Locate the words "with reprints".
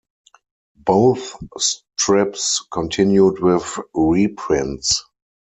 3.39-5.03